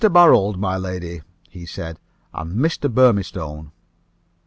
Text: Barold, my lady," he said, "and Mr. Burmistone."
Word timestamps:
Barold, 0.09 0.57
my 0.57 0.77
lady," 0.77 1.21
he 1.47 1.63
said, 1.63 1.99
"and 2.33 2.55
Mr. 2.57 2.91
Burmistone." 2.91 3.69